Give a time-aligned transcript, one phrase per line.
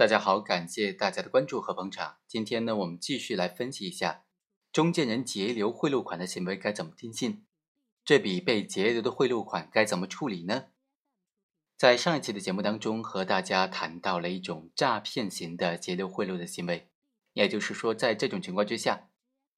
[0.00, 2.16] 大家好，感谢大家的关注和捧场。
[2.26, 4.24] 今天呢，我们继续来分析一下
[4.72, 7.44] 中间人截留贿赂款的行为该怎么定性，
[8.02, 10.68] 这笔被截留的贿赂款该怎么处理呢？
[11.76, 16.88] 在上一期的节目当中，和大家谈到了一种诈骗型的截留贿赂的行为，
[17.34, 19.10] 也就是说，在这种情况之下，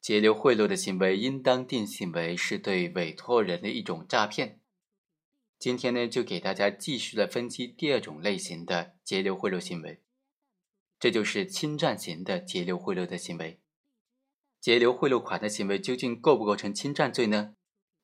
[0.00, 4.60] 截留贿赂的行为应当定性为是对委托人的一种诈骗。
[5.58, 10.00] 今天呢，就给大家继续来分析第二种类型的截留贿赂行为，
[10.98, 13.60] 这就是侵占型的截留贿赂的行为。
[14.60, 17.54] 截留贿赂款的行为究竟构不构成侵占罪呢？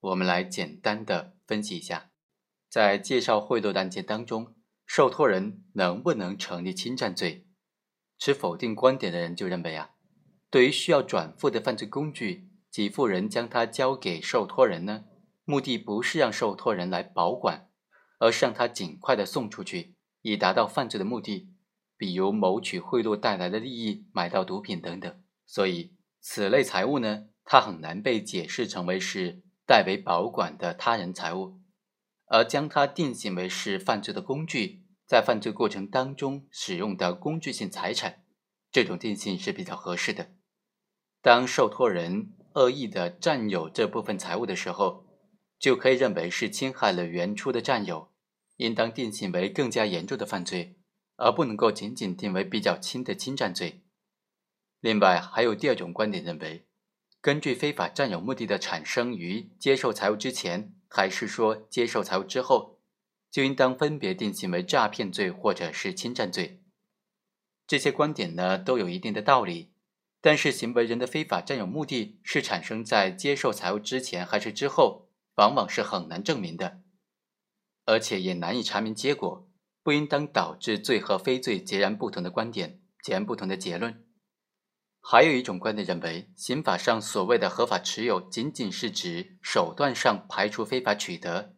[0.00, 2.10] 我们来简单的分析一下。
[2.70, 4.54] 在介绍贿赂的案件当中，
[4.86, 7.46] 受托人能不能成立侵占罪？
[8.18, 9.90] 持否定观点的人就认为啊，
[10.50, 15.04] 对于需要转付的犯罪工具，给付人将它交给受托人呢，
[15.44, 17.68] 目的不是让受托人来保管，
[18.18, 21.50] 而是让他尽快的送出去，以达到犯罪的目的，
[21.98, 25.22] 比如谋取贿赂带来的利益、买到毒品等等。
[25.44, 31.60] 所以，此类财物呢，它很难被解释成为是代为保管的他人财物。
[32.30, 38.22] 而将它定性为是犯罪的工具，在犯罪过程当中使用的工具性财产，
[38.70, 40.30] 这种定性是比较合适的。
[41.22, 45.06] 当受托人恶意的占有这部分财物的时候，
[45.58, 48.12] 就可以认为是侵害了原初的占有，
[48.56, 50.77] 应当定性为更加严重的犯罪，
[51.18, 53.82] 而不能够仅仅定为比较轻的侵占罪。
[54.80, 56.66] 另外，还有第二种观点认为，
[57.20, 60.74] 根据非法占有目的的产生于接受财物之前。
[60.90, 62.80] 还是说接受财物之后，
[63.30, 66.62] 就应当分别定性为诈骗罪或者是侵占罪。
[67.66, 69.70] 这些观点呢都有一定的道理，
[70.22, 76.80] 但是行为人的非法占有目的是产生在接受财物之前还是之后，往往是很难证明的，
[77.84, 79.46] 而且也难以查明结果，
[79.88, 84.04] 不应当导致罪和非罪截然不同的观点，截然不同的结论。
[85.00, 91.54] 还有一种观点认为，刑法上所谓的合法持有，仅仅是指手段上排除非法取得，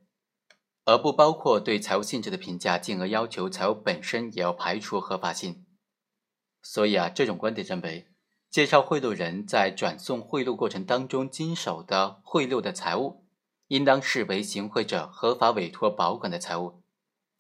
[0.85, 5.67] 而不包括对财物性质的评价，进而要求财物本身也要排除合法性。
[6.63, 8.13] 所以啊，这种观点认为，
[8.49, 13.27] 介绍贿赂人在转送贿赂过程当中经手的贿赂的财物，
[13.67, 16.81] 应当视为行贿者合法委托保管的财物，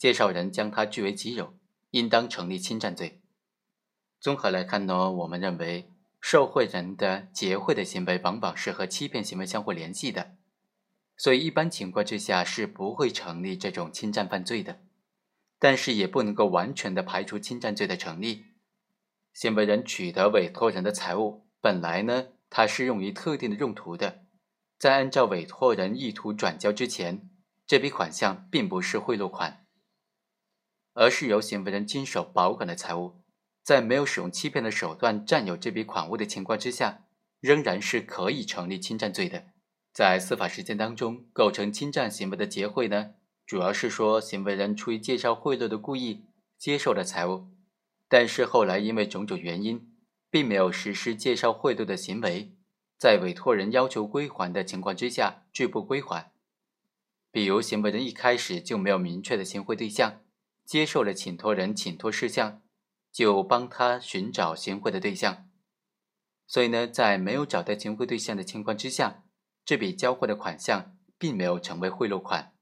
[0.00, 1.54] 介绍人将他据为己有，
[1.90, 3.20] 应当成立侵占罪。
[4.18, 5.92] 综合来看呢，我们认为。
[6.22, 10.36] 受贿人的结汇的行为往往是和欺骗行为相互联系的，
[11.16, 14.80] 所以一般情况之下是不会成立这种侵占犯罪的。
[15.58, 18.44] 但是也不能够完全的排除侵占罪的成立。
[19.32, 24.26] 行为人取得委托人的财物，本来呢，它是用于特定的用途的，
[24.76, 27.30] 在按照委托人意图转交之前，
[27.66, 29.64] 这笔款项并不是贿赂款，
[30.94, 33.16] 而是由行为人经手保管的财物。
[33.62, 37.04] 在没有使用欺骗的手段占有这笔款物的情况之下，
[37.40, 39.44] 仍然是可以成立侵占罪的。
[39.92, 43.10] 在司法实践当中，构成侵占行为的结汇呢，
[43.46, 46.24] 主要是说行为人出于介绍贿赂的故意
[46.56, 47.48] 接受了财物，
[48.08, 49.92] 但是后来因为种种原因，
[50.30, 52.52] 并没有实施介绍贿赂的行为，
[52.96, 56.30] 在委托人要求归还的情况之下拒不归还。
[57.30, 60.20] 比如行为人一开始就没有明确的行贿对象，
[60.70, 62.62] 接受了请托人请托事项。
[63.12, 65.48] 就帮他寻找行贿的对象，
[66.46, 69.24] 所以呢，在没有找到行贿对象的情况之下，
[69.64, 72.54] 这笔交货的款项并没有成为贿赂款，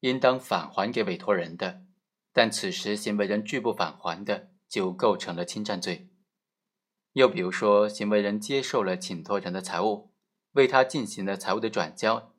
[0.00, 1.84] 应当返还给委托人的。
[2.32, 6.08] 但此时行为人拒不返还的，就构成了侵占罪。
[7.12, 10.10] 又比如说，行为人接受了请托人的财物，
[10.54, 12.34] 为他进行了财物的转交，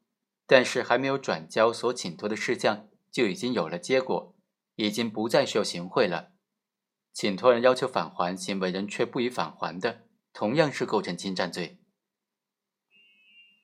[0.46, 4.33] 但是还没有转交所请托的事项，就已经有了结果，
[4.76, 6.34] 已经不再需要行贿了。
[7.12, 11.80] 请托人要求返还，行为人却不予返还的，同样是构成侵占罪。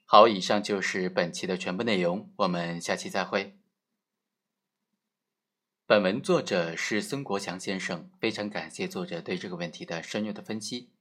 [0.06, 3.60] 好，以上就是本期的全部内容，我们下期再会。
[5.86, 10.92] 本文作者是孙国强先生，非常感谢作者对这个问题的深入的分析。